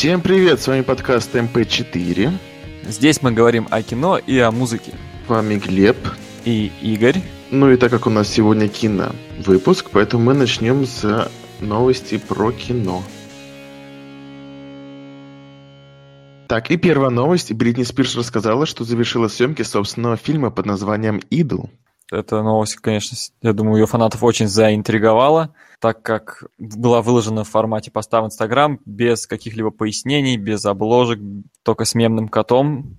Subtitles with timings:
[0.00, 2.32] Всем привет, с вами подкаст MP4.
[2.84, 4.92] Здесь мы говорим о кино и о музыке.
[5.26, 5.98] С вами Глеб.
[6.46, 7.20] И Игорь.
[7.50, 9.12] Ну и так как у нас сегодня кино
[9.44, 11.30] выпуск, поэтому мы начнем с
[11.60, 13.02] новости про кино.
[16.48, 17.52] Так, и первая новость.
[17.52, 21.68] Бритни Спирс рассказала, что завершила съемки собственного фильма под названием «Идол».
[22.10, 27.90] Эта новость, конечно, я думаю, ее фанатов очень заинтриговала, так как была выложена в формате
[27.90, 31.20] поста в Инстаграм без каких-либо пояснений, без обложек,
[31.62, 32.98] только с мемным котом.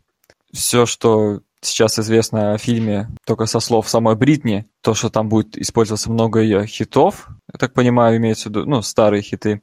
[0.53, 5.57] Все, что сейчас известно о фильме, только со слов самой Бритни, то, что там будет
[5.57, 9.61] использоваться много ее хитов, я так понимаю, имеется в виду, ну, старые хиты,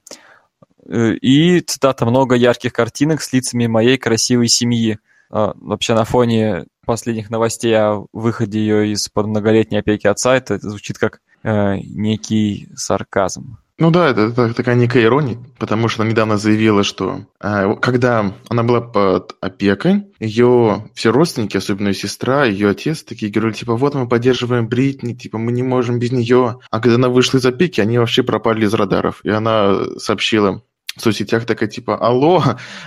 [0.89, 4.99] и, цитата, много ярких картинок с лицами моей красивой семьи.
[5.31, 10.97] А, вообще на фоне последних новостей о выходе ее из-под многолетней опеки отца, это звучит
[10.97, 13.59] как э, некий сарказм.
[13.77, 18.33] Ну да, это, это такая некая ирония, потому что она недавно заявила, что э, когда
[18.49, 23.77] она была под опекой, ее все родственники, особенно ее сестра, ее отец, такие говорили, типа,
[23.77, 26.59] вот мы поддерживаем Бритни, типа, мы не можем без нее.
[26.71, 29.21] А когда она вышла из опеки, они вообще пропали из радаров.
[29.25, 30.63] И она сообщила
[30.97, 32.43] в соцсетях такая, типа, алло,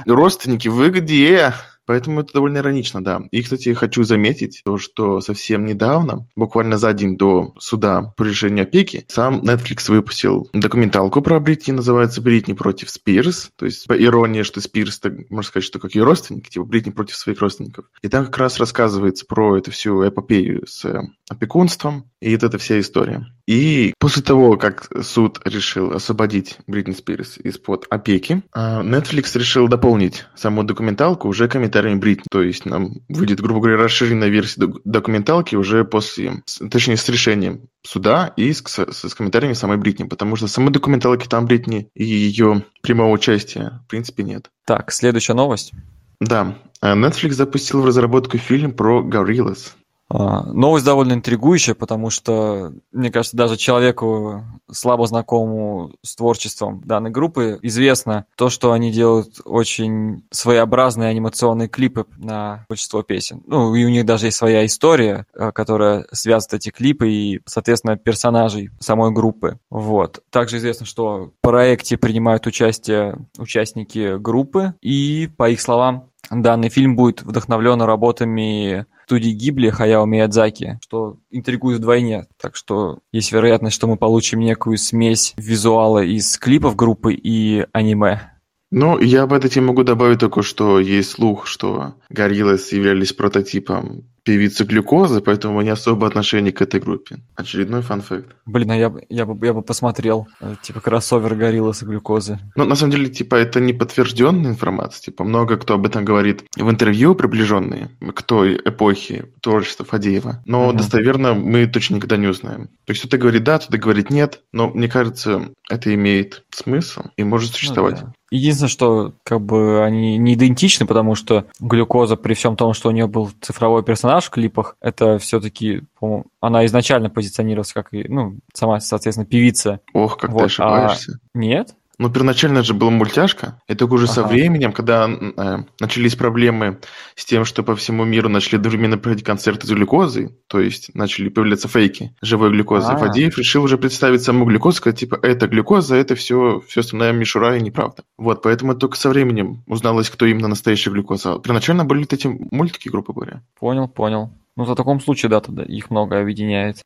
[0.06, 1.54] родственники, вы где?
[1.92, 3.22] Поэтому это довольно иронично, да.
[3.32, 8.64] И, кстати, хочу заметить то, что совсем недавно, буквально за день до суда по решению
[8.64, 13.50] опеки, сам Netflix выпустил документалку про Бритни, называется «Бритни против Спирс».
[13.58, 16.92] То есть, по иронии, что Спирс, так, можно сказать, что как ее родственники, типа Бритни
[16.92, 17.88] против своих родственников.
[18.02, 20.86] И там как раз рассказывается про эту всю эпопею с
[21.30, 23.26] опекунством, и вот эта вся история.
[23.48, 30.26] И после того, как суд решил освободить Бритни Спирс из-под опеки, а, Netflix решил дополнить
[30.36, 32.26] саму документалку уже комментариями Бритни.
[32.30, 38.32] То есть нам выйдет, грубо говоря, расширенная версия документалки уже после, точнее, с решением суда
[38.38, 42.64] и с, с, с комментариями самой Бритни, потому что самой документалки там Бритни и ее
[42.84, 44.50] прямого участия в принципе нет.
[44.66, 45.74] Так, следующая новость.
[46.20, 49.74] Да, Netflix запустил в разработку фильм про Gorillaz.
[50.14, 57.12] А, новость довольно интригующая, потому что, мне кажется, даже человеку, слабо знакомому с творчеством данной
[57.12, 63.42] группы, известно то, что они делают очень своеобразные анимационные клипы на большинство песен.
[63.48, 67.96] Ну, и у них даже есть своя история, а, которая связывает эти клипы и, соответственно,
[67.96, 69.60] персонажей самой группы.
[69.70, 70.22] Вот.
[70.30, 76.96] Также известно, что в проекте принимают участие участники группы, и, по их словам, данный фильм
[76.96, 82.28] будет вдохновлен работами студии Гибли Хаяо Миядзаки, что интригует вдвойне.
[82.40, 88.31] Так что есть вероятность, что мы получим некую смесь визуала из клипов группы и аниме.
[88.72, 94.64] Ну, я об этой могу добавить только, что есть слух, что Гориллас являлись прототипом певицы
[94.64, 97.18] глюкозы, поэтому у меня особое отношение к этой группе.
[97.36, 98.28] Очередной фан-факт.
[98.46, 102.40] Блин, а я, я, бы, я бы посмотрел, э, типа, кроссовер Гориллас и глюкозы.
[102.56, 105.02] Ну, на самом деле, типа, это не подтвержденная информация.
[105.02, 110.44] Типа, много кто об этом говорит в интервью, приближенные к той эпохе творчества Фадеева.
[110.46, 110.78] Но угу.
[110.78, 112.68] достоверно мы точно никогда не узнаем.
[112.86, 117.24] То есть, кто-то говорит да, кто-то говорит нет, но мне кажется, это имеет смысл и
[117.24, 118.02] может существовать.
[118.02, 118.14] Ну, да.
[118.32, 122.92] Единственное, что как бы они не идентичны, потому что глюкоза при всем том, что у
[122.92, 128.80] нее был цифровой персонаж в клипах, это все-таки, по-моему, она изначально позиционировалась как, ну, сама,
[128.80, 129.82] соответственно, певица.
[129.94, 130.40] Ох, как вот.
[130.40, 131.20] ты ошибаешься.
[131.22, 131.38] А...
[131.38, 131.76] Нет?
[132.02, 134.14] Ну, первоначально же была мультяшка, и только уже ага.
[134.14, 136.80] со временем, когда э, начались проблемы
[137.14, 141.30] с тем, что по всему миру начали одновременно проходить концерты с глюкозой, то есть начали
[141.30, 142.98] появляться фейки живой глюкозы, А-а-а.
[142.98, 147.56] Фадеев решил уже представить саму глюкозу, сказать, типа, это глюкоза, это все, все остальная мишура
[147.56, 148.02] и неправда.
[148.18, 151.38] Вот, поэтому только со временем узналось, кто именно настоящая глюкоза.
[151.38, 153.44] Первоначально были эти мультики, грубо говоря.
[153.60, 154.34] Понял, понял.
[154.56, 156.82] Ну, в таком случае, да, тогда их много объединяет.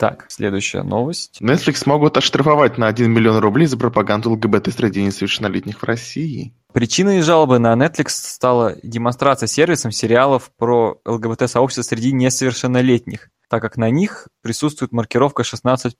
[0.00, 1.42] Так, следующая новость.
[1.42, 6.54] Netflix могут оштрафовать на 1 миллион рублей за пропаганду ЛГБТ среди несовершеннолетних в России.
[6.72, 13.90] Причиной жалобы на Netflix стала демонстрация сервисом сериалов про ЛГБТ-сообщество среди несовершеннолетних, так как на
[13.90, 15.92] них присутствует маркировка 16+.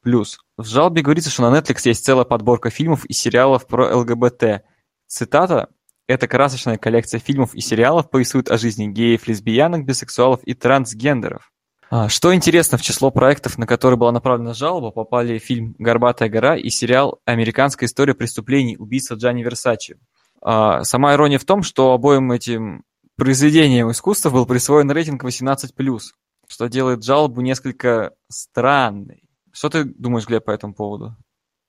[0.56, 4.62] В жалобе говорится, что на Netflix есть целая подборка фильмов и сериалов про ЛГБТ.
[5.08, 5.68] Цитата
[6.08, 11.52] эта красочная коллекция фильмов и сериалов повествует о жизни геев, лесбиянок, бисексуалов и трансгендеров.
[11.92, 16.56] А, что интересно, в число проектов, на которые была направлена жалоба, попали фильм «Горбатая гора»
[16.56, 18.76] и сериал «Американская история преступлений.
[18.78, 19.96] Убийца Джанни Версачи».
[20.40, 22.84] А, сама ирония в том, что обоим этим
[23.16, 26.00] произведениям искусства был присвоен рейтинг 18+,
[26.46, 29.24] что делает жалобу несколько странной.
[29.52, 31.16] Что ты думаешь, Глеб, по этому поводу?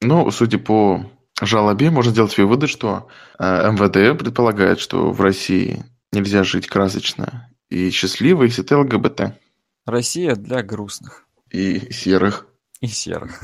[0.01, 1.03] Ну, судя по
[1.41, 3.07] жалобе, можно сделать выводы, что
[3.39, 9.33] э, МВД предполагает, что в России нельзя жить красочно и счастливо, если ты ЛГБТ.
[9.85, 11.25] Россия для грустных.
[11.49, 12.47] И серых.
[12.79, 13.41] И серых.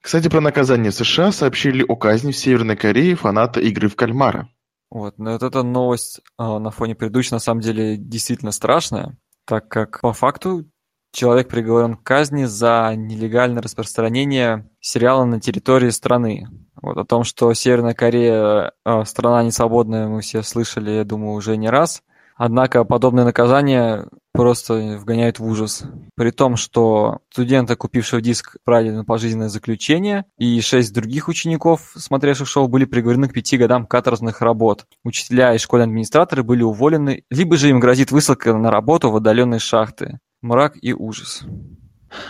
[0.00, 4.48] Кстати, про наказание США сообщили о казни в Северной Корее фаната игры в кальмара.
[4.90, 9.68] Вот, но вот эта новость э, на фоне предыдущей на самом деле действительно страшная, так
[9.68, 10.64] как по факту
[11.12, 16.46] человек приговорен к казни за нелегальное распространение сериала на территории страны.
[16.80, 21.56] Вот о том, что Северная Корея э, страна несвободная, мы все слышали, я думаю, уже
[21.56, 22.02] не раз.
[22.36, 25.84] Однако подобные наказания просто вгоняют в ужас.
[26.14, 32.46] При том, что студента, купившего диск, правили на пожизненное заключение, и шесть других учеников, смотревших
[32.46, 34.86] шоу, были приговорены к пяти годам каторжных работ.
[35.04, 39.60] Учителя и школьные администраторы были уволены, либо же им грозит высылка на работу в отдаленные
[39.60, 40.18] шахты.
[40.42, 41.44] Мрак и ужас.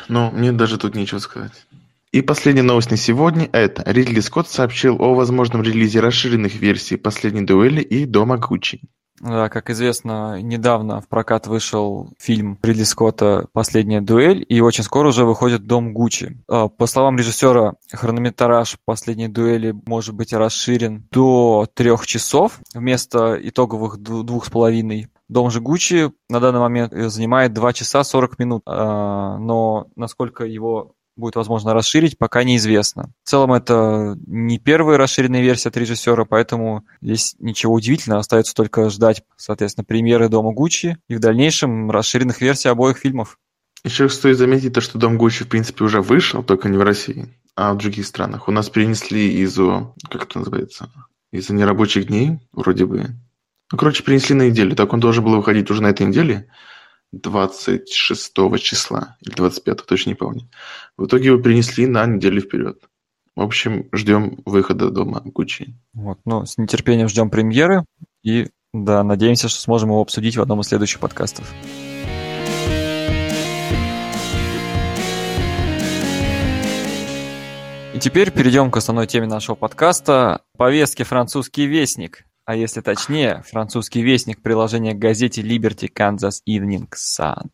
[0.09, 1.67] Ну, мне даже тут нечего сказать.
[2.13, 7.43] И последняя новость на сегодня– это Ридли Скотт сообщил о возможном релизе расширенных версий «Последней
[7.43, 8.81] дуэли» и «Дома Гуччи».
[9.21, 15.09] Да, как известно, недавно в прокат вышел фильм Ридли Скотта «Последняя дуэль», и очень скоро
[15.09, 16.43] уже выходит «Дом Гуччи».
[16.49, 23.99] А, по словам режиссера, хронометраж «Последней дуэли» может быть расширен до трех часов вместо итоговых
[23.99, 25.09] двух с половиной.
[25.29, 30.93] Дом же Гуччи на данный момент занимает 2 часа 40 минут, а, но насколько его
[31.17, 33.13] будет возможно расширить, пока неизвестно.
[33.25, 38.91] В целом это не первая расширенная версия от режиссера, поэтому здесь ничего удивительного, остается только
[38.91, 43.39] ждать, соответственно, премьеры Дома Гуччи и в дальнейшем расширенных версий обоих фильмов.
[43.85, 47.29] Еще стоит заметить то, что Дом Гуччи, в принципе, уже вышел, только не в России,
[47.55, 48.49] а в других странах.
[48.49, 50.91] У нас перенесли из-за, как это называется,
[51.31, 53.07] из-за нерабочих дней, вроде бы.
[53.71, 54.75] Ну, короче, перенесли на неделю.
[54.75, 56.49] Так он должен был выходить уже на этой неделе,
[57.21, 60.49] 26 числа или 25, точно не помню.
[60.97, 62.83] В итоге его перенесли на неделю вперед.
[63.35, 65.75] В общем, ждем выхода дома Гуччи.
[65.93, 67.85] Вот, ну, с нетерпением ждем премьеры
[68.23, 71.53] и, да, надеемся, что сможем его обсудить в одном из следующих подкастов.
[77.97, 84.03] И теперь перейдем к основной теме нашего подкаста– повестке «Французский вестник», а если точнее, французский
[84.03, 87.49] вестник приложения к газете Liberty Kansas Evening Sun.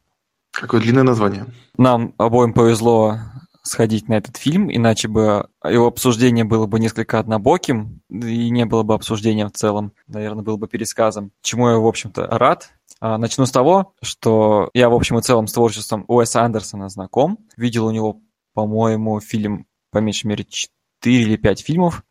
[0.52, 1.46] Какое длинное название.
[1.78, 3.18] Нам обоим повезло
[3.62, 8.82] сходить на этот фильм, иначе бы его обсуждение было бы несколько однобоким, и не было
[8.82, 12.70] бы обсуждения в целом, наверное, было бы пересказом, чему я, в общем-то, рад.
[13.00, 17.38] А, начну с того, что я, в общем и целом, с творчеством Уэса Андерсона знаком.
[17.56, 18.20] Видел у него,
[18.52, 20.68] по-моему, фильм, по меньшей мере, 4
[21.22, 22.04] или 5 фильмов.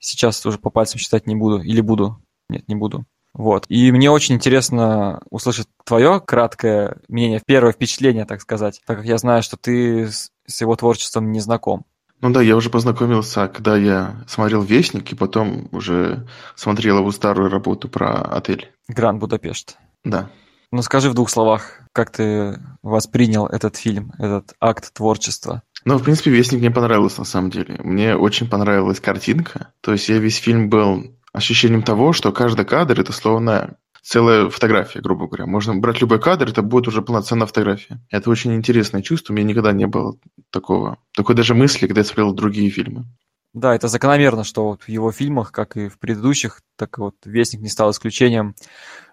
[0.00, 1.62] Сейчас уже по пальцам считать не буду.
[1.62, 2.20] Или буду.
[2.48, 3.06] Нет, не буду.
[3.32, 3.66] Вот.
[3.68, 9.18] И мне очень интересно услышать твое краткое мнение, первое впечатление, так сказать, так как я
[9.18, 11.84] знаю, что ты с его творчеством не знаком.
[12.20, 17.48] Ну да, я уже познакомился, когда я смотрел «Вестник», и потом уже смотрел его старую
[17.48, 18.70] работу про отель.
[18.88, 19.78] «Гранд Будапешт».
[20.04, 20.28] Да.
[20.70, 25.62] Ну скажи в двух словах, как ты воспринял этот фильм, этот акт творчества?
[25.84, 27.78] Ну, в принципе, «Вестник» мне понравился, на самом деле.
[27.82, 29.72] Мне очень понравилась картинка.
[29.80, 35.00] То есть я весь фильм был ощущением того, что каждый кадр– это словно целая фотография,
[35.00, 35.46] грубо говоря.
[35.46, 38.00] Можно брать любой кадр, это будет уже полноценная фотография.
[38.10, 40.16] Это очень интересное чувство, у меня никогда не было
[40.50, 43.04] такого, такой даже мысли, когда я смотрел другие фильмы.
[43.52, 47.62] Да, это закономерно, что вот в его фильмах, как и в предыдущих, так вот «Вестник»
[47.62, 48.54] не стал исключением.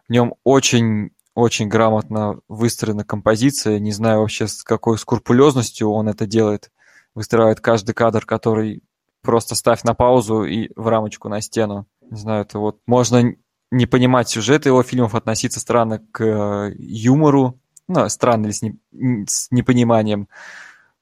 [0.08, 3.78] В нем очень очень грамотно выстроена композиция.
[3.78, 6.72] Не знаю вообще, с какой скрупулезностью он это делает.
[7.14, 8.82] Выстраивает каждый кадр, который
[9.22, 11.86] просто ставь на паузу и в рамочку на стену.
[12.10, 13.36] Не знаю, это вот можно
[13.70, 18.80] не понимать сюжет его фильмов, относиться странно к э, юмору, ну, странно или с, не,
[19.28, 20.30] с непониманием,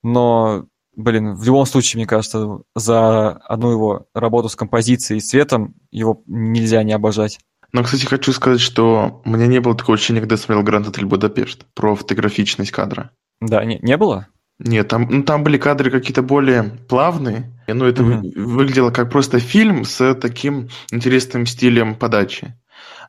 [0.04, 0.66] но,
[0.98, 6.24] блин, в любом случае, мне кажется, за одну его работу с композицией и цветом его
[6.26, 7.40] нельзя не обожать.
[7.76, 10.88] Но, кстати, хочу сказать, что у меня не было такого ощущения, когда я смотрел Гранд
[10.88, 13.12] Отель Будапешт, про фотографичность кадра.
[13.42, 14.30] Да, не, не было?
[14.60, 17.52] Нет, там, ну, там были кадры какие-то более плавные.
[17.68, 18.32] Ну, это угу.
[18.34, 22.58] выглядело как просто фильм с таким интересным стилем подачи.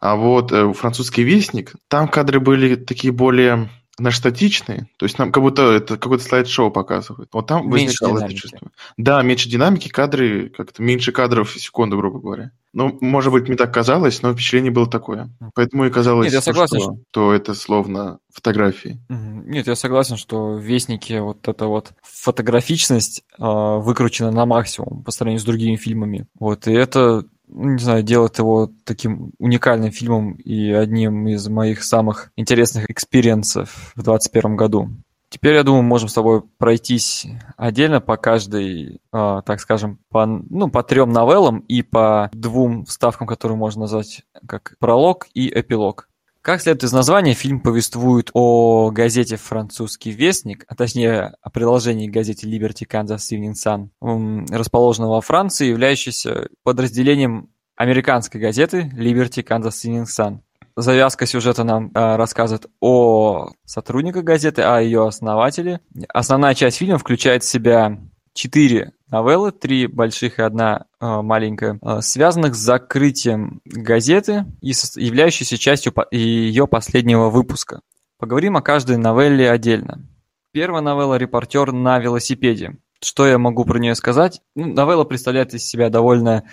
[0.00, 5.32] А вот э, французский вестник, там кадры были такие более наш статичный, то есть нам
[5.32, 7.30] как будто это какое-то слайд-шоу показывает.
[7.32, 8.34] Вот там меньше возникало динамики.
[8.34, 8.68] это чувство.
[8.96, 12.50] Да, меньше динамики, кадры, как-то меньше кадров в секунду, грубо говоря.
[12.72, 15.30] Ну, может быть, мне так казалось, но впечатление было такое.
[15.54, 19.00] Поэтому и казалось, Нет, я согласен, что, что это словно фотографии.
[19.08, 25.10] Нет, я согласен, что в Вестнике вот эта вот фотографичность э, выкручена на максимум по
[25.10, 26.26] сравнению с другими фильмами.
[26.38, 32.32] Вот, и это не знаю, делает его таким уникальным фильмом и одним из моих самых
[32.36, 34.90] интересных experience ов в 2021 году.
[35.28, 37.26] Теперь, я думаю, можем с тобой пройтись
[37.56, 43.26] отдельно по каждой, э, так скажем, по, ну, по трем новеллам и по двум вставкам,
[43.26, 46.08] которые можно назвать как пролог и эпилог.
[46.46, 52.12] Как следует из названия, фильм повествует о газете «Французский вестник», а точнее о приложении к
[52.12, 60.04] газете Liberty Kansas Evening Sun, расположенного во Франции, являющейся подразделением американской газеты Liberty Kansas City
[60.04, 60.38] Sun.
[60.76, 65.80] Завязка сюжета нам э, рассказывает о сотрудниках газеты, о ее основателе.
[66.10, 67.98] Основная часть фильма включает в себя
[68.34, 75.00] четыре новеллы, три больших и одна э, маленькая, э, связанных с закрытием газеты и со,
[75.00, 77.80] являющейся частью по, ее последнего выпуска.
[78.18, 80.06] Поговорим о каждой новелле отдельно.
[80.52, 82.78] Первая новелла «Репортер на велосипеде».
[83.02, 84.40] Что я могу про нее сказать?
[84.54, 86.44] Ну, новелла представляет из себя довольно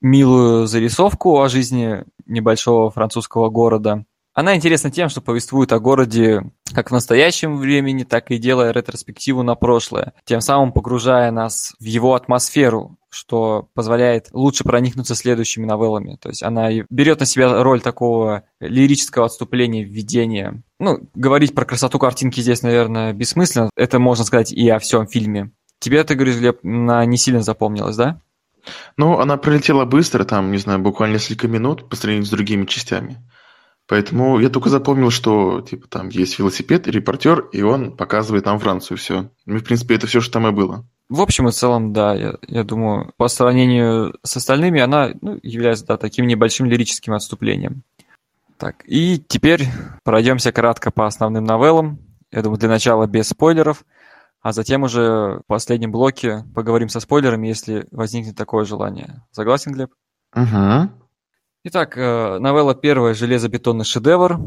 [0.00, 4.04] милую зарисовку о жизни небольшого французского города.
[4.34, 6.42] Она интересна тем, что повествует о городе
[6.74, 11.84] как в настоящем времени, так и делая ретроспективу на прошлое, тем самым погружая нас в
[11.84, 16.18] его атмосферу, что позволяет лучше проникнуться следующими новеллами.
[16.20, 20.64] То есть она берет на себя роль такого лирического отступления, введения.
[20.80, 23.70] Ну, говорить про красоту картинки здесь, наверное, бессмысленно.
[23.76, 25.52] Это можно сказать и о всем фильме.
[25.78, 28.20] Тебе, ты говоришь, Глеб, на не сильно запомнилось, да?
[28.96, 33.18] Ну, она пролетела быстро, там, не знаю, буквально несколько минут по сравнению с другими частями.
[33.86, 38.96] Поэтому я только запомнил, что типа там есть велосипед, репортер, и он показывает нам Францию
[38.96, 39.30] все.
[39.44, 40.86] Ну, в принципе, это все, что там и было.
[41.10, 45.84] В общем и целом, да, я, я думаю, по сравнению с остальными, она ну, является
[45.84, 47.82] да, таким небольшим лирическим отступлением.
[48.56, 49.66] Так, и теперь
[50.02, 51.98] пройдемся кратко по основным новеллам.
[52.32, 53.84] Я думаю, для начала без спойлеров,
[54.40, 59.22] а затем уже в последнем блоке поговорим со спойлерами, если возникнет такое желание.
[59.30, 59.90] Согласен, Глеб?
[60.34, 61.03] Угу.
[61.66, 64.38] Итак, э, новелла первая «Железобетонный шедевр».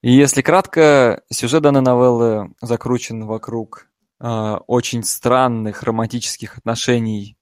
[0.00, 7.36] И если кратко, сюжет данной новеллы закручен вокруг э, очень странных романтических отношений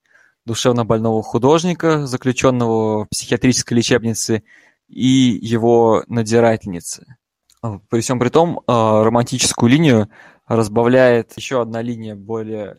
[0.44, 4.42] душевно больного художника, заключенного в психиатрической лечебнице,
[4.88, 7.16] и его надзирательницы.
[7.90, 10.08] При всем при том, э, романтическую линию
[10.48, 12.78] разбавляет еще одна линия, более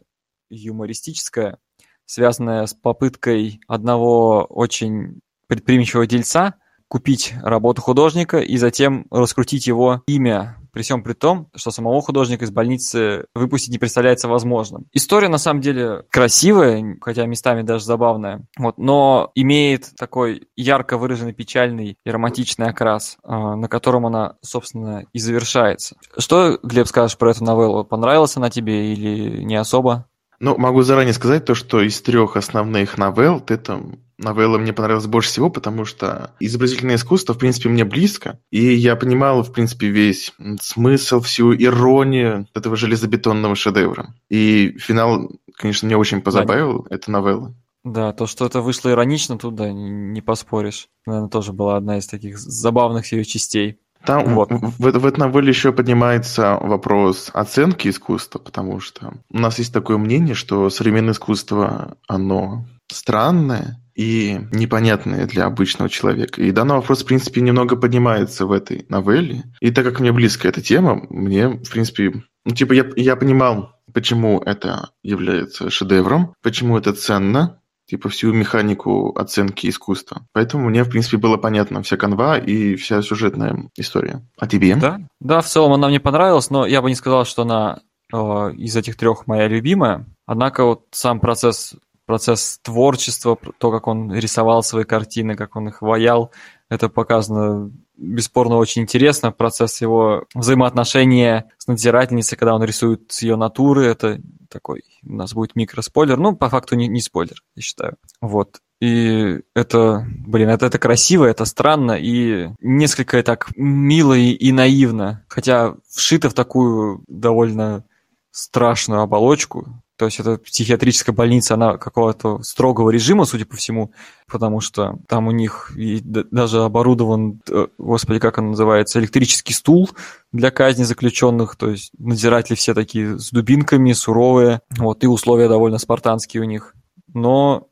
[0.50, 1.60] юмористическая,
[2.06, 6.56] связанная с попыткой одного очень предприимчивого дельца
[6.88, 12.46] купить работу художника и затем раскрутить его имя, при всем при том, что самого художника
[12.46, 14.86] из больницы выпустить не представляется возможным.
[14.94, 21.34] История на самом деле красивая, хотя местами даже забавная, вот, но имеет такой ярко выраженный
[21.34, 25.96] печальный и романтичный окрас, а, на котором она, собственно, и завершается.
[26.18, 27.86] Что, Глеб, скажешь про эту новеллу?
[27.86, 30.08] Понравилась она тебе или не особо?
[30.40, 33.82] Ну, могу заранее сказать то, что из трех основных новелл это
[34.18, 38.96] новелла мне понравилась больше всего, потому что изобразительное искусство, в принципе, мне близко, и я
[38.96, 44.14] понимал, в принципе, весь смысл, всю иронию этого железобетонного шедевра.
[44.30, 46.96] И финал, конечно, мне очень позабавил, да.
[46.96, 47.54] эта новелла.
[47.84, 50.88] Да, то, что это вышло иронично, тут, да, не поспоришь.
[51.06, 53.78] Наверное, тоже была одна из таких забавных ее частей.
[54.04, 54.52] Там вот.
[54.52, 59.74] в, в, в этой новелле еще поднимается вопрос оценки искусства, потому что у нас есть
[59.74, 66.42] такое мнение, что современное искусство, оно странное и непонятное для обычного человека.
[66.42, 69.44] И данный вопрос, в принципе, немного поднимается в этой новелле.
[69.62, 73.72] И так как мне близка эта тема, мне, в принципе, ну, типа, я, я понимал,
[73.94, 80.28] почему это является шедевром, почему это ценно, типа всю механику оценки искусства.
[80.34, 84.28] Поэтому мне, в принципе, было понятно вся канва и вся сюжетная история.
[84.38, 84.76] А тебе?
[84.76, 87.80] Да, да, в целом она мне понравилась, но я бы не сказал, что она
[88.12, 90.06] э, из этих трех моя любимая.
[90.26, 91.76] Однако вот сам процесс
[92.06, 96.32] процесс творчества, то, как он рисовал свои картины, как он их ваял,
[96.70, 99.32] это показано бесспорно очень интересно.
[99.32, 104.20] Процесс его взаимоотношения с надзирательницей, когда он рисует ее натуры, это
[104.50, 107.98] такой, у нас будет микроспойлер, ну, по факту не, не спойлер, я считаю.
[108.22, 108.62] Вот.
[108.82, 115.24] И это, блин, это, это красиво, это странно и несколько так мило и, и наивно.
[115.28, 117.86] Хотя вшито в такую довольно
[118.32, 119.82] страшную оболочку.
[119.98, 123.94] То есть это психиатрическая больница, она какого-то строгого режима, судя по всему,
[124.30, 129.90] потому что там у них и даже оборудован, э, господи, как он называется, электрический стул
[130.34, 135.78] для казни заключенных, то есть надзиратели все такие с дубинками, суровые, вот, и условия довольно
[135.78, 136.76] спартанские у них.
[137.14, 137.70] Но,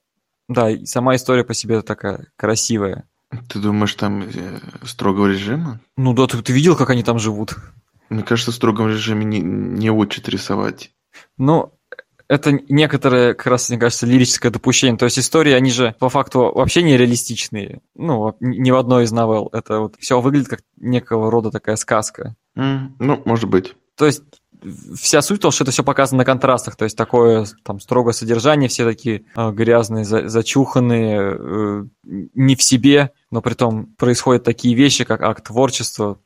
[0.47, 3.05] да, сама история по себе такая красивая.
[3.49, 5.81] Ты думаешь, там э, строгого режима?
[5.97, 7.55] Ну да, ты, ты видел, как они там живут?
[8.09, 10.91] Мне кажется, в строгом режиме не, не учат рисовать.
[11.37, 11.73] Ну,
[12.33, 14.97] это некоторое, как раз, мне кажется, лирическое допущение.
[14.97, 17.81] То есть истории, они же по факту вообще нереалистичные.
[17.95, 19.49] Ну, ни в одной из новелл.
[19.51, 22.35] Это вот все выглядит как некого рода такая сказка.
[22.57, 23.75] Mm, ну, может быть.
[23.95, 24.23] То есть
[24.95, 28.69] вся суть того, что это все показано на контрастах, то есть такое там строгое содержание,
[28.69, 34.75] все такие э, грязные, за, зачуханные, э, не в себе, но при том происходят такие
[34.75, 36.17] вещи, как акт творчества,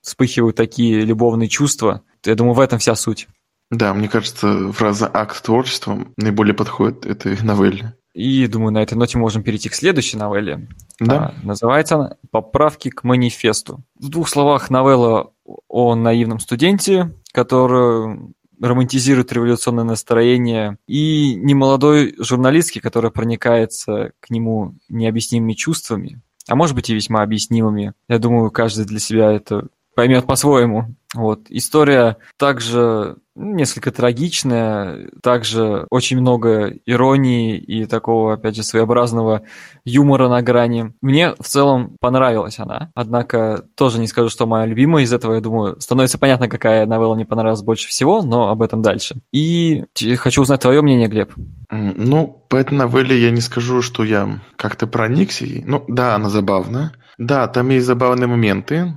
[0.00, 2.02] вспыхивают такие любовные чувства.
[2.24, 3.28] Я думаю, в этом вся суть.
[3.72, 7.94] Да, мне кажется, фраза «акт творчества» наиболее подходит этой новелле.
[8.12, 10.68] И, думаю, на этой ноте можем перейти к следующей новелле.
[11.00, 11.34] Да.
[11.34, 13.82] А, называется она «Поправки к манифесту».
[13.98, 15.32] В двух словах новелла
[15.68, 25.54] о наивном студенте, который романтизирует революционное настроение, и немолодой журналистки, которая проникается к нему необъяснимыми
[25.54, 27.94] чувствами, а может быть и весьма объяснимыми.
[28.08, 30.94] Я думаю, каждый для себя это поймет по-своему.
[31.14, 31.42] Вот.
[31.50, 39.42] История также ну, несколько трагичная, также очень много иронии и такого, опять же, своеобразного
[39.84, 40.92] юмора на грани.
[41.00, 45.40] Мне в целом понравилась она, однако тоже не скажу, что моя любимая из этого, я
[45.40, 49.16] думаю, становится понятно, какая новелла мне понравилась больше всего, но об этом дальше.
[49.32, 49.84] И
[50.18, 51.32] хочу узнать твое мнение, Глеб.
[51.70, 55.64] Ну, по этой новелле я не скажу, что я как-то проникся ей.
[55.66, 56.92] Ну, да, она забавная.
[57.22, 58.94] Да, там есть забавные моменты.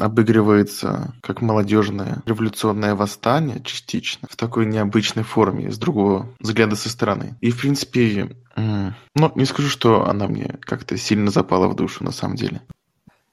[0.00, 7.36] Обыгрывается как молодежное революционное восстание частично в такой необычной форме, с другого взгляда со стороны.
[7.40, 12.10] И, в принципе, ну, не скажу, что она мне как-то сильно запала в душу на
[12.10, 12.60] самом деле.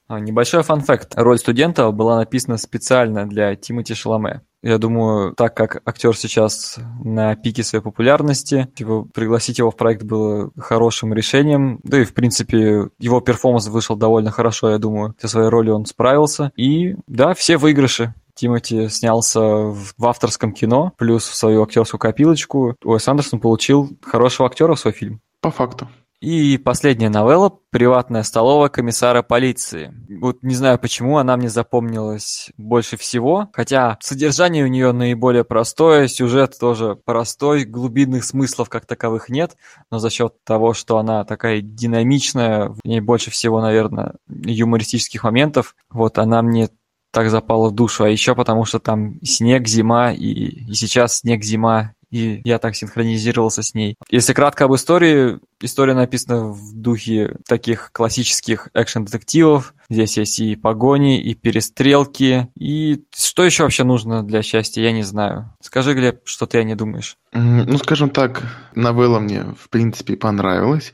[0.06, 1.14] А, небольшой фан-факт.
[1.16, 4.42] Роль студента была написана специально для Тимоти Шаломе.
[4.62, 10.02] Я думаю, так как актер сейчас на пике своей популярности, типа, пригласить его в проект
[10.02, 11.80] было хорошим решением.
[11.84, 15.14] Да и, в принципе, его перформанс вышел довольно хорошо, я думаю.
[15.20, 16.52] Со своей ролью он справился.
[16.56, 18.14] И, да, все выигрыши.
[18.34, 22.76] Тимати снялся в, в авторском кино, плюс в свою актерскую копилочку.
[22.84, 25.20] Уэс Андерсон получил хорошего актера в свой фильм.
[25.40, 25.88] По факту.
[26.20, 29.94] И последняя новелла «Приватная столовая комиссара полиции».
[30.20, 36.08] Вот не знаю, почему она мне запомнилась больше всего, хотя содержание у нее наиболее простое,
[36.08, 39.56] сюжет тоже простой, глубинных смыслов как таковых нет,
[39.92, 45.76] но за счет того, что она такая динамичная, в ней больше всего, наверное, юмористических моментов,
[45.88, 46.68] вот она мне
[47.12, 51.42] так запала в душу, а еще потому, что там снег, зима, и, и сейчас снег,
[51.42, 53.96] зима, и я так синхронизировался с ней.
[54.10, 59.74] Если кратко об истории, история написана в духе таких классических экшен-детективов.
[59.90, 65.02] Здесь есть и погони, и перестрелки, и что еще вообще нужно для счастья, я не
[65.02, 65.54] знаю.
[65.62, 67.16] Скажи, Глеб, что ты о ней думаешь?
[67.32, 68.42] Ну, скажем так,
[68.74, 70.92] новелла мне, в принципе, понравилась.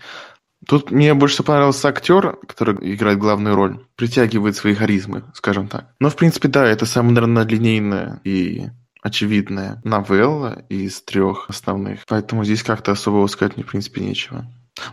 [0.67, 5.89] Тут мне больше понравился актер, который играет главную роль, притягивает свои харизмы, скажем так.
[6.01, 8.69] Но, в принципе, да, это самая, наверное, длиннейная и
[9.05, 14.47] очевидная новелла из трех основных, поэтому здесь как-то особо сказать мне, в принципе, нечего.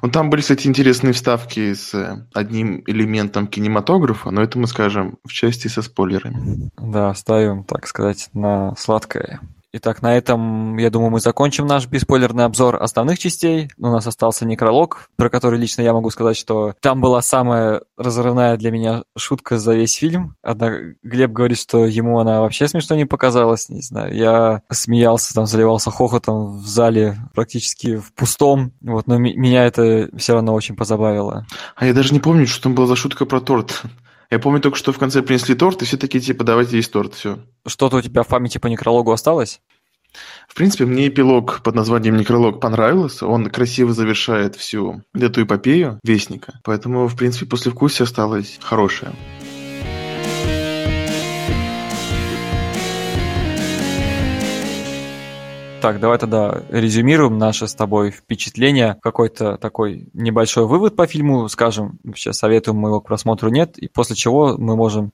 [0.04, 5.32] Ну, там были, кстати, интересные вставки с одним элементом кинематографа, но это мы скажем в
[5.32, 6.70] части со спойлерами.
[6.78, 9.40] Да, ставим, так сказать, на сладкое.
[9.74, 13.70] Итак, на этом, я думаю, мы закончим наш бесспойлерный обзор основных частей.
[13.78, 18.58] У нас остался некролог, про который лично я могу сказать, что там была самая разрывная
[18.58, 20.36] для меня шутка за весь фильм.
[20.42, 23.70] Однако Глеб говорит, что ему она вообще смешно не показалась.
[23.70, 28.74] Не знаю, я смеялся, там заливался хохотом в зале практически в пустом.
[28.82, 31.46] Вот, но меня это все равно очень позабавило.
[31.78, 33.84] А я даже не помню, что там была за шутка про торт.
[34.32, 37.14] Я помню только, что в конце принесли торт, и все такие, типа, давайте есть торт,
[37.14, 37.40] все.
[37.68, 39.60] Что-то у тебя в памяти по некрологу осталось?
[40.48, 43.28] В принципе, мне эпилог под названием «Некролог» понравился.
[43.28, 46.60] Он красиво завершает всю эту эпопею Вестника.
[46.64, 49.14] Поэтому, в принципе, после вкуса осталось хорошее.
[55.82, 59.00] Так, давай тогда резюмируем наши с тобой впечатления.
[59.02, 63.88] Какой-то такой небольшой вывод по фильму, скажем, вообще советуем мы его к просмотру нет, и
[63.88, 65.12] после чего мы можем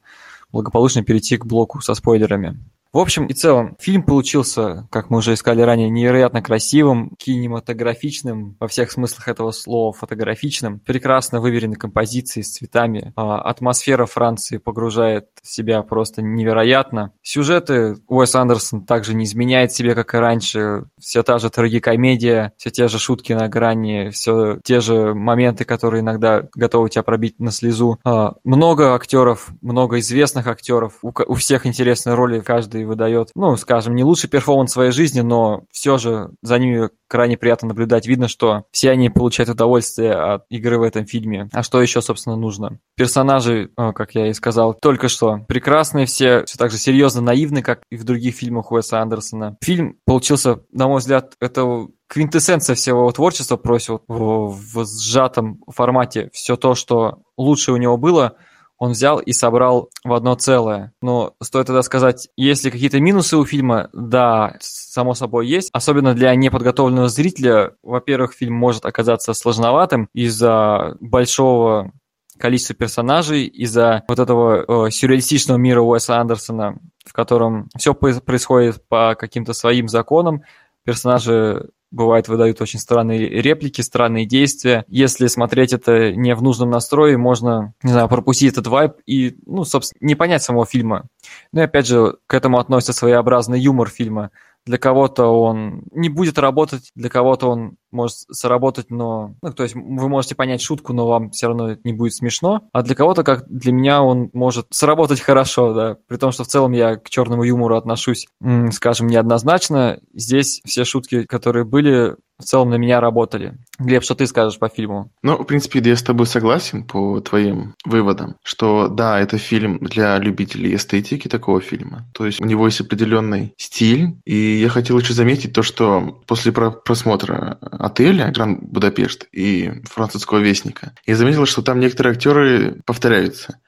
[0.52, 2.60] благополучно перейти к блоку со спойлерами.
[2.98, 8.68] В общем и целом, фильм получился, как мы уже искали ранее, невероятно красивым, кинематографичным, во
[8.68, 13.14] всех смыслах этого слова фотографичным, прекрасно выверенной композиции с цветами.
[13.16, 17.14] А, атмосфера Франции погружает себя просто невероятно.
[17.22, 20.86] Сюжеты Уэс Андерсон также не изменяет себе, как и раньше.
[21.00, 26.02] Все та же трагикомедия, все те же шутки на грани, все те же моменты, которые
[26.02, 28.00] иногда готовы тебя пробить на слезу.
[28.04, 34.04] А, много актеров, много известных актеров, у, всех интересные роли, каждый выдает, ну, скажем, не
[34.04, 38.08] лучший перформанс своей жизни, но все же за ними крайне приятно наблюдать.
[38.08, 41.50] Видно, что все они получают удовольствие от игры в этом фильме.
[41.54, 42.80] А что еще, собственно, нужно?
[42.96, 47.82] Персонажи, как я и сказал только что, прекрасные все, все так же серьезно наивны, как
[47.90, 49.58] и в других фильмах Уэса Андерсона.
[49.62, 56.56] Фильм получился, на мой взгляд, это квинтэссенция всего творчества просил в, в сжатом формате все
[56.56, 58.36] то, что лучше у него было–
[58.78, 60.94] он взял и собрал в одно целое.
[61.02, 63.90] Но стоит тогда сказать, есть ли какие-то минусы у фильма?
[63.94, 65.70] Да, само собой есть.
[65.74, 67.74] Особенно для неподготовленного зрителя.
[67.82, 71.92] Во-первых, фильм может оказаться сложноватым из-за большого
[72.38, 79.16] количества персонажей, из-за вот этого э, сюрреалистичного мира Уэса Андерсона, в котором все происходит по
[79.16, 80.44] каким-то своим законам,
[80.84, 84.86] персонажи бывает выдают очень странные реплики, странные действия.
[84.88, 89.64] Если смотреть это не в нужном настрое, можно, не знаю, пропустить этот вайб и, ну,
[89.64, 91.08] собственно, не понять самого фильма.
[91.52, 94.32] Ну и опять же, к этому относится своеобразный юмор фильма.
[94.68, 99.36] Для кого-то он не будет работать, для кого-то он может сработать, но...
[99.42, 102.68] Ну, то есть вы можете понять шутку, но вам все равно это не будет смешно.
[102.74, 105.98] А для кого-то, как для меня, он может сработать хорошо, да.
[106.08, 108.28] При том, что в целом я к черному юмору отношусь,
[108.72, 110.00] скажем, неоднозначно.
[110.14, 113.58] Здесь все шутки, которые были, в целом на меня работали.
[113.80, 115.12] Глеб, что ты скажешь по фильму?
[115.22, 120.18] Ну, в принципе, я с тобой согласен по твоим выводам, что да, это фильм для
[120.18, 122.06] любителей эстетики такого фильма.
[122.14, 124.18] То есть у него есть определенный стиль.
[124.26, 130.94] И я хотел еще заметить то, что после просмотра отеля Гранд Будапешт и французского вестника,
[131.06, 133.60] я заметил, что там некоторые актеры повторяются.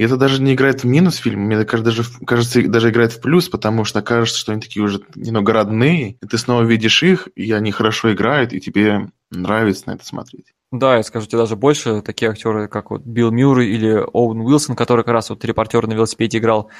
[0.00, 3.50] И это даже не играет в минус фильм, мне даже, кажется, даже играет в плюс,
[3.50, 7.52] потому что кажется, что они такие уже немного родные, и ты снова видишь их, и
[7.52, 10.54] они хорошо играют, и тебе нравится на это смотреть.
[10.72, 14.74] Да, я скажу тебе даже больше, такие актеры, как вот Билл Мюррей или Оуэн Уилсон,
[14.74, 16.70] который как раз вот репортер на велосипеде играл,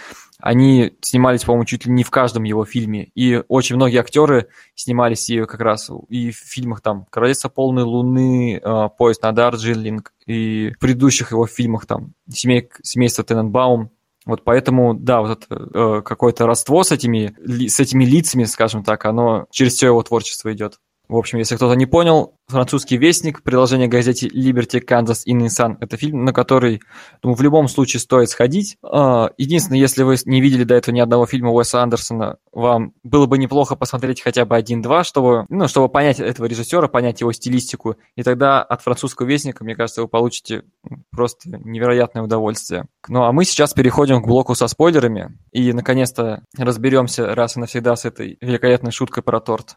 [0.43, 3.11] они снимались, по-моему, чуть ли не в каждом его фильме.
[3.15, 8.61] И очень многие актеры снимались и как раз и в фильмах там «Королевство полной луны»,
[8.63, 13.91] а, «Поезд на Дарджилинг», и в предыдущих его фильмах там «Семей, «Семейство Тененбаум».
[14.27, 17.35] Вот поэтому, да, вот это э, какое-то родство с этими,
[17.69, 20.79] с этими лицами, скажем так, оно через все его творчество идет.
[21.11, 25.97] В общем, если кто-то не понял, «Французский вестник», приложение газете Liberty, Kansas и Nissan– это
[25.97, 26.83] фильм, на который,
[27.21, 28.77] думаю, в любом случае стоит сходить.
[28.85, 33.27] А, единственное, если вы не видели до этого ни одного фильма Уэса Андерсона, вам было
[33.27, 37.97] бы неплохо посмотреть хотя бы один-два, чтобы, ну, чтобы понять этого режиссера, понять его стилистику,
[38.15, 40.63] и тогда от «Французского вестника», мне кажется, вы получите
[41.11, 42.87] просто невероятное удовольствие.
[43.09, 47.97] Ну, а мы сейчас переходим к блоку со спойлерами, и, наконец-то, разберемся раз и навсегда
[47.97, 49.77] с этой великолепной шуткой про торт.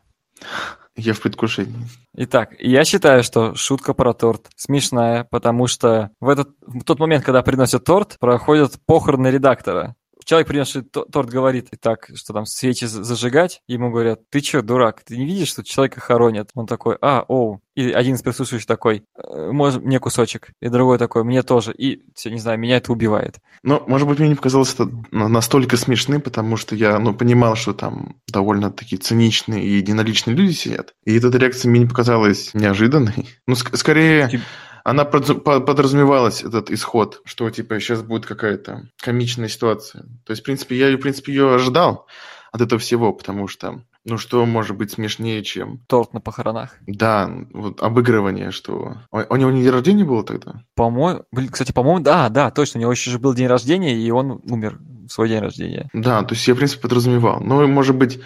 [0.96, 1.88] Я в предвкушении.
[2.16, 7.26] Итак, я считаю, что шутка про торт смешная, потому что в, этот, в тот момент,
[7.26, 13.62] когда приносят торт, проходят похороны редактора человек, принесший торт, говорит, так, что там свечи зажигать,
[13.68, 16.50] ему говорят, ты что, дурак, ты не видишь, что человека хоронят?
[16.54, 17.62] Он такой, а, оу.
[17.76, 20.52] И один из присутствующих такой, «Э, может, мне кусочек.
[20.62, 21.74] И другой такой, мне тоже.
[21.74, 23.40] И, все, не знаю, меня это убивает.
[23.64, 27.74] Ну, может быть, мне не показалось это настолько смешным, потому что я, ну, понимал, что
[27.74, 30.94] там довольно такие циничные и единоличные люди сидят.
[31.04, 33.28] И эта реакция мне не показалась неожиданной.
[33.48, 34.42] Ну, ск- скорее
[34.84, 40.04] она подразумевалась, этот исход, что типа сейчас будет какая-то комичная ситуация.
[40.26, 42.08] То есть, в принципе, я, в принципе, ее ожидал
[42.52, 45.80] от этого всего, потому что ну что может быть смешнее, чем...
[45.88, 46.76] Торт на похоронах.
[46.86, 48.98] Да, вот обыгрывание, что...
[49.12, 50.62] У него не день рождения было тогда?
[50.76, 51.24] По-моему...
[51.50, 52.80] Кстати, по-моему, да, да, точно.
[52.80, 55.90] У него еще же был день рождения, и он умер в свой день рождения.
[55.94, 57.40] Да, то есть я, в принципе, подразумевал.
[57.40, 58.20] Ну, может быть,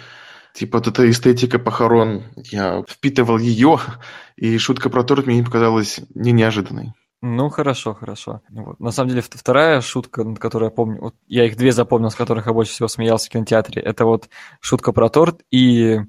[0.58, 3.78] Типа вот эта эстетика похорон, я впитывал ее,
[4.34, 6.94] и шутка про торт мне не показалась не неожиданной.
[7.22, 8.40] Ну, хорошо, хорошо.
[8.50, 8.80] Вот.
[8.80, 12.46] На самом деле, вторая шутка, которую я помню, вот я их две запомнил, с которых
[12.46, 16.00] я больше всего смеялся в кинотеатре, это вот шутка про торт и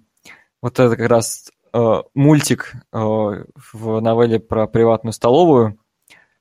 [0.63, 5.77] вот это как раз э, мультик э, в новелле про приватную столовую,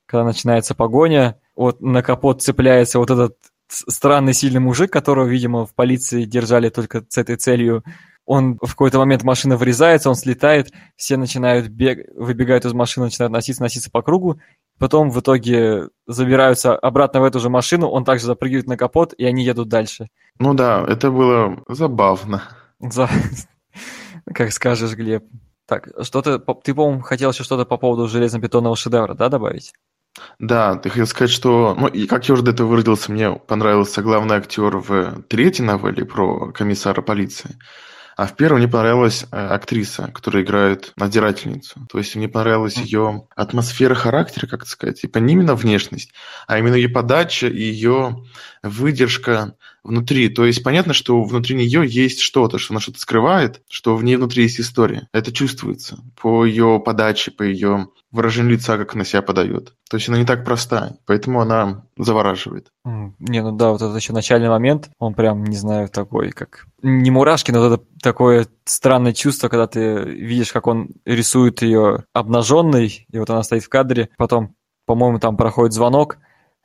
[0.07, 3.37] когда начинается погоня, вот на капот цепляется вот этот
[3.69, 7.83] странный сильный мужик, которого, видимо, в полиции держали только с этой целью.
[8.25, 13.33] Он в какой-то момент машина врезается, он слетает, все начинают бег, выбегают из машины, начинают
[13.33, 14.39] носиться, носиться по кругу.
[14.77, 19.25] Потом в итоге забираются обратно в эту же машину, он также запрыгивает на капот, и
[19.25, 20.09] они едут дальше.
[20.37, 22.43] Ну да, это было забавно.
[22.79, 23.09] За...
[24.33, 25.23] Как скажешь, Глеб.
[25.65, 29.73] Так, что-то, ты, по-моему, хотел еще что-то по поводу железобетонного шедевра, да, добавить?
[30.39, 34.01] Да, ты хотел сказать, что, ну, и как я уже до этого выразился, мне понравился
[34.01, 37.57] главный актер в третьей новелле про комиссара полиции.
[38.19, 41.87] А в первом мне понравилась э, актриса, которая играет надзирательницу.
[41.89, 46.11] То есть мне понравилась ее атмосфера характера, как сказать, типа не именно внешность,
[46.45, 48.25] а именно ее подача и ее
[48.61, 50.29] выдержка внутри.
[50.29, 54.15] То есть понятно, что внутри нее есть что-то, что она что-то скрывает, что в ней
[54.15, 55.07] внутри есть история.
[55.13, 59.73] Это чувствуется по ее подаче, по ее выражению лица, как она себя подает.
[59.89, 62.67] То есть она не так проста, поэтому она завораживает.
[62.85, 66.65] Не, ну да, вот этот еще начальный момент, он прям, не знаю, такой, как...
[66.81, 73.05] Не мурашки, но это такое странное чувство, когда ты видишь, как он рисует ее обнаженной,
[73.11, 76.17] и вот она стоит в кадре, потом, по-моему, там проходит звонок,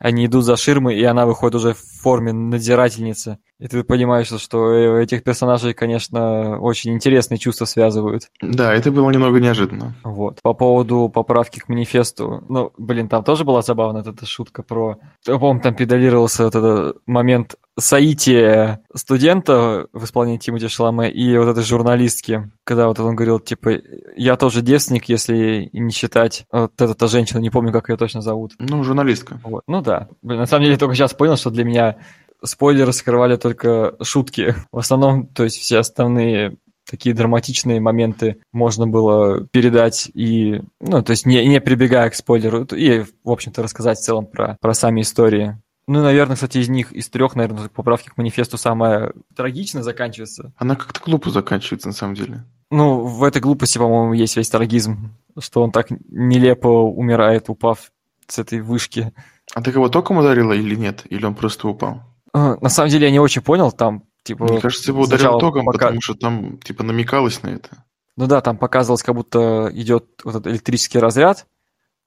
[0.05, 3.39] они идут за ширмы, и она выходит уже в форме надзирательницы.
[3.61, 8.29] И ты понимаешь, что этих персонажей, конечно, очень интересные чувства связывают.
[8.43, 9.95] Да, это было немного неожиданно.
[10.03, 10.41] Вот.
[10.43, 14.99] По поводу поправки к манифесту, ну, блин, там тоже была забавная эта шутка про...
[15.25, 22.51] По-моему, там педалировался этот момент соитие студента в исполнении Тимати Шаламе и вот этой журналистки,
[22.63, 23.71] когда вот он говорил, типа,
[24.17, 28.53] я тоже девственник, если не считать вот эта женщина, не помню, как ее точно зовут.
[28.59, 29.41] Ну, журналистка.
[29.43, 29.63] Вот.
[29.67, 30.09] Ну да.
[30.23, 31.97] Блин, на самом деле, только сейчас понял, что для меня
[32.45, 34.55] спойлеры скрывали только шутки.
[34.73, 36.57] В основном, то есть все основные
[36.89, 42.65] такие драматичные моменты можно было передать и, ну, то есть не, не прибегая к спойлеру,
[42.65, 45.59] и, в общем-то, рассказать в целом про, про сами истории.
[45.87, 50.53] Ну, наверное, кстати, из них, из трех, наверное, поправки к манифесту самая трагичная заканчивается.
[50.57, 52.45] Она как-то глупо заканчивается, на самом деле.
[52.71, 57.93] Ну, в этой глупости, по-моему, есть весь трагизм, что он так нелепо умирает, упав
[58.27, 59.13] с этой вышки.
[59.55, 61.03] А ты кого током ударила или нет?
[61.11, 62.03] Или он просто упал?
[62.35, 64.45] На самом деле я не очень понял, там типа...
[64.45, 65.87] Мне кажется, его ударил током, пока...
[65.87, 67.85] потому что там типа намекалось на это.
[68.17, 71.47] Ну да, там показывалось, как будто идет вот этот электрический разряд,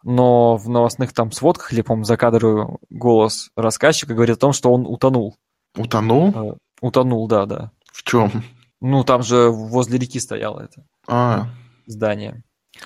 [0.03, 4.85] но в новостных там сводках, или, по-моему, закадровый голос рассказчика говорит о том, что он
[4.85, 5.37] утонул.
[5.75, 6.29] Утонул?
[6.29, 7.71] Э, утонул, да, да.
[7.91, 8.43] В чем?
[8.79, 11.47] Ну, там же возле реки стояло это а.
[11.87, 12.43] здание.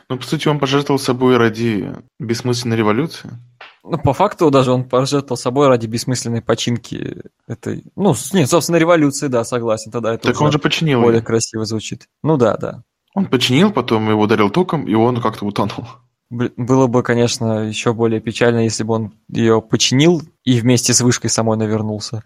[0.09, 3.31] Ну, по сути, он пожертвовал собой ради бессмысленной революции.
[3.83, 7.85] Ну, по факту даже он пожертвовал собой ради бессмысленной починки этой...
[7.95, 9.91] Ну, нет, собственно, революции, да, согласен.
[9.91, 11.25] Тогда это так он же починил более ее.
[11.25, 12.07] красиво звучит.
[12.23, 12.83] Ну да, да.
[13.13, 15.87] Он починил, потом его ударил током, и он как-то утонул.
[16.29, 21.29] Было бы, конечно, еще более печально, если бы он ее починил и вместе с вышкой
[21.29, 22.23] самой навернулся.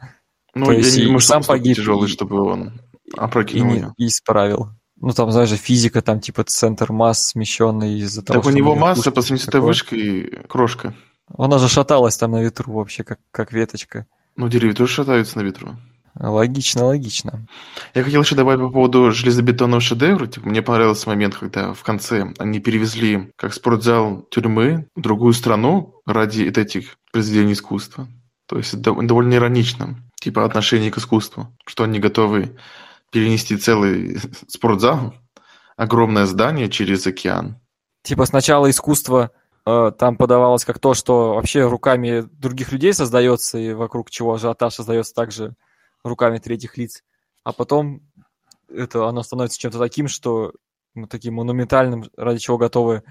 [0.54, 2.80] Ну, То я есть не думаю, сам погиб тяжелый, и, чтобы он
[3.18, 3.94] опрокинул и, ее.
[3.98, 4.70] И исправил.
[4.98, 9.12] Ну, там, знаешь, физика, там, типа, центр масс смещенный из-за того, Так у него масса
[9.12, 10.96] по сравнению с этой вышкой крошка.
[11.38, 14.06] Она же шаталась там на ветру вообще, как, как веточка.
[14.36, 15.76] Ну, деревья тоже шатаются на ветру.
[16.18, 17.46] Логично, логично.
[17.94, 20.28] Я хотел еще добавить по поводу железобетонного шедевра.
[20.28, 26.02] Типа, мне понравился момент, когда в конце они перевезли как спортзал тюрьмы в другую страну
[26.06, 28.08] ради этих произведений искусства.
[28.48, 32.56] То есть это довольно иронично, типа отношение к искусству, что они готовы
[33.16, 34.18] перенести целый
[34.50, 35.14] спортзал,
[35.78, 37.62] огромное здание через океан.
[38.02, 39.32] Типа сначала искусство
[39.66, 44.74] э, там подавалось как то, что вообще руками других людей создается, и вокруг чего ажиотаж
[44.74, 45.56] создается также
[46.04, 47.04] руками третьих лиц,
[47.46, 48.02] а потом
[48.68, 50.52] это оно становится чем-то таким, что
[50.94, 53.02] ну, таким монументальным, ради чего готовы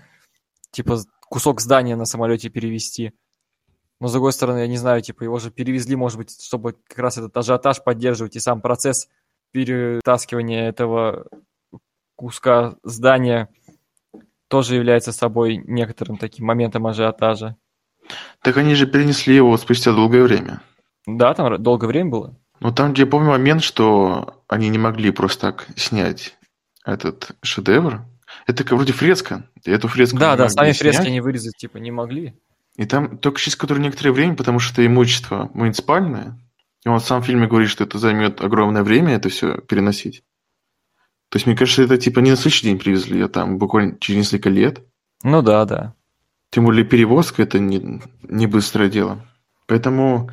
[0.70, 0.98] типа
[1.30, 3.14] кусок здания на самолете перевести.
[4.00, 6.98] Но с другой стороны, я не знаю, типа его же перевезли, может быть, чтобы как
[6.98, 9.08] раз этот ажиотаж поддерживать и сам процесс
[9.54, 11.28] перетаскивания этого
[12.16, 13.48] куска здания
[14.48, 17.56] тоже является собой некоторым таким моментом ажиотажа.
[18.42, 20.60] Так они же перенесли его спустя долгое время.
[21.06, 22.36] Да, там долгое время было.
[22.60, 26.36] Ну, там, где я помню момент, что они не могли просто так снять
[26.84, 28.02] этот шедевр.
[28.46, 29.48] Это как вроде фреска.
[29.64, 30.78] Эту фреску Да, да, сами снять.
[30.78, 32.34] фрески они вырезать типа не могли.
[32.76, 36.38] И там только через которое некоторое время, потому что это имущество муниципальное.
[36.84, 40.22] И он сам в фильме говорит, что это займет огромное время это все переносить.
[41.30, 44.18] То есть, мне кажется, это типа не на следующий день привезли, а там буквально через
[44.18, 44.82] несколько лет.
[45.22, 45.94] Ну да, да.
[46.50, 49.26] Тем более перевозка это не, не быстрое дело.
[49.66, 50.30] Поэтому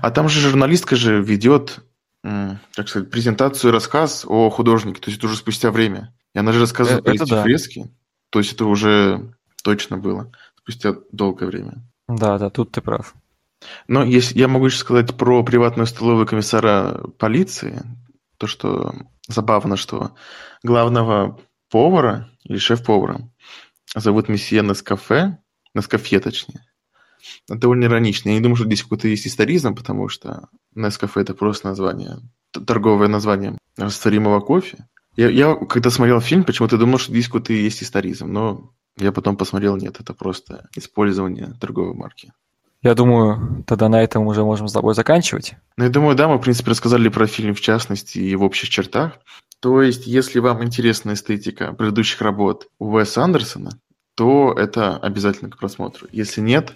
[0.00, 1.80] а там же журналистка же ведет,
[2.22, 6.14] как сказать, презентацию и рассказ о художнике, то есть это уже спустя время.
[6.34, 7.42] И она же рассказывает про эти да.
[7.42, 7.90] фрески.
[8.30, 11.82] То есть это уже точно было спустя долгое время.
[12.08, 13.14] Да, да, тут ты прав.
[13.88, 17.82] Но если я могу еще сказать про приватную столовую комиссара полиции,
[18.38, 18.94] то что
[19.28, 20.14] забавно, что
[20.62, 23.30] главного повара или шеф-повара
[23.94, 25.38] зовут месье Нескафе,
[25.74, 26.64] Нескафе точнее.
[27.48, 28.30] Это довольно иронично.
[28.30, 32.18] Я не думаю, что здесь какой-то есть историзм, потому что Nescafe это просто название,
[32.50, 34.88] торговое название растворимого кофе.
[35.16, 39.36] Я, я когда смотрел фильм, почему-то думал, что здесь какой-то есть историзм, но я потом
[39.36, 42.32] посмотрел, нет, это просто использование торговой марки.
[42.82, 45.54] Я думаю, тогда на этом уже можем с тобой заканчивать.
[45.76, 48.68] Ну, я думаю, да, мы, в принципе, рассказали про фильм в частности и в общих
[48.68, 49.12] чертах.
[49.60, 53.70] То есть, если вам интересна эстетика предыдущих работ Уэса Андерсона,
[54.16, 56.08] то это обязательно к просмотру.
[56.10, 56.72] Если нет,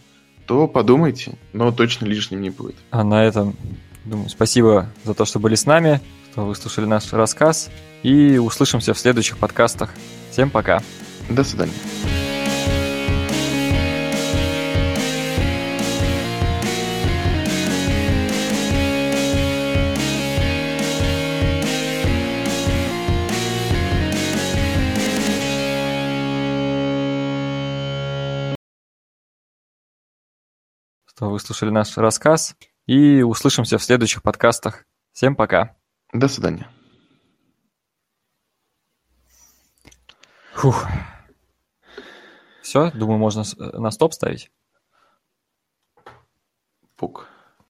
[0.47, 2.77] то подумайте, но точно лишним не будет.
[2.91, 3.57] А на этом,
[4.05, 7.69] думаю, спасибо за то, что были с нами, что выслушали наш рассказ,
[8.05, 9.91] и услышимся в следующих подкастах.
[10.31, 10.81] Всем пока.
[11.29, 11.73] До свидания.
[31.17, 32.55] Что выслушали наш рассказ.
[32.85, 34.85] И услышимся в следующих подкастах.
[35.13, 35.75] Всем пока.
[36.13, 36.71] До свидания.
[40.55, 40.87] Фух.
[42.61, 44.51] Все, думаю, можно на стоп ставить.
[46.97, 47.29] Пук.